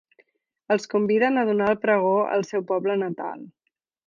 Els 0.75 0.87
conviden 0.93 1.37
a 1.41 1.45
donar 1.51 1.69
el 1.75 1.79
pregó 1.85 2.17
al 2.39 2.49
seu 2.53 2.67
poble 2.73 3.01
natal. 3.07 3.49